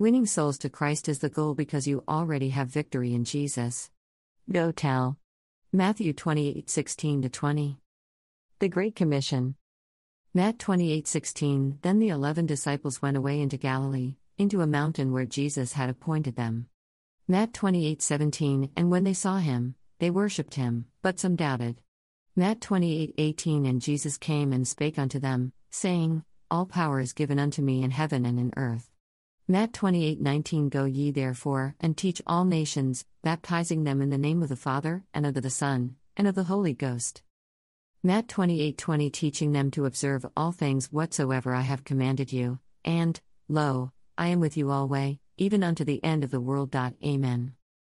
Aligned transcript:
Winning 0.00 0.26
souls 0.26 0.58
to 0.58 0.70
Christ 0.70 1.08
is 1.08 1.18
the 1.18 1.28
goal 1.28 1.54
because 1.56 1.88
you 1.88 2.04
already 2.06 2.50
have 2.50 2.68
victory 2.68 3.14
in 3.14 3.24
Jesus. 3.24 3.90
Go 4.48 4.70
tell. 4.70 5.18
Matthew 5.72 6.12
28 6.12 6.70
16 6.70 7.28
20. 7.28 7.80
The 8.60 8.68
Great 8.68 8.94
Commission. 8.94 9.56
Matt 10.32 10.56
28:16 10.58 11.78
Then 11.82 11.98
the 11.98 12.10
11 12.10 12.46
disciples 12.46 13.02
went 13.02 13.16
away 13.16 13.40
into 13.40 13.56
Galilee 13.56 14.14
into 14.36 14.60
a 14.60 14.68
mountain 14.68 15.10
where 15.10 15.24
Jesus 15.24 15.72
had 15.72 15.90
appointed 15.90 16.36
them. 16.36 16.68
Matt 17.26 17.52
28:17 17.52 18.70
And 18.76 18.92
when 18.92 19.02
they 19.02 19.14
saw 19.14 19.38
him 19.38 19.74
they 19.98 20.10
worshipped 20.10 20.54
him 20.54 20.84
but 21.02 21.18
some 21.18 21.34
doubted. 21.34 21.80
Matt 22.36 22.60
28:18 22.60 23.68
And 23.68 23.82
Jesus 23.82 24.16
came 24.16 24.52
and 24.52 24.68
spake 24.68 24.96
unto 24.96 25.18
them 25.18 25.52
saying 25.70 26.22
All 26.52 26.66
power 26.66 27.00
is 27.00 27.12
given 27.12 27.40
unto 27.40 27.62
me 27.62 27.82
in 27.82 27.90
heaven 27.90 28.24
and 28.24 28.38
in 28.38 28.52
earth. 28.56 28.87
Matt 29.50 29.72
28:19 29.72 30.68
Go 30.68 30.84
ye 30.84 31.10
therefore 31.10 31.74
and 31.80 31.96
teach 31.96 32.20
all 32.26 32.44
nations 32.44 33.06
baptizing 33.22 33.84
them 33.84 34.02
in 34.02 34.10
the 34.10 34.18
name 34.18 34.42
of 34.42 34.50
the 34.50 34.56
Father 34.56 35.06
and 35.14 35.24
of 35.24 35.32
the 35.32 35.48
Son 35.48 35.96
and 36.18 36.28
of 36.28 36.34
the 36.34 36.44
Holy 36.44 36.74
Ghost. 36.74 37.22
Matt 38.02 38.28
28:20 38.28 39.10
teaching 39.10 39.52
them 39.52 39.70
to 39.70 39.86
observe 39.86 40.26
all 40.36 40.52
things 40.52 40.92
whatsoever 40.92 41.54
I 41.54 41.62
have 41.62 41.82
commanded 41.82 42.30
you, 42.30 42.58
and 42.84 43.18
lo, 43.48 43.92
I 44.18 44.28
am 44.28 44.40
with 44.40 44.58
you 44.58 44.70
alway, 44.70 45.18
even 45.38 45.64
unto 45.64 45.82
the 45.82 46.04
end 46.04 46.24
of 46.24 46.30
the 46.30 46.42
world. 46.42 46.76
Amen. 46.76 47.54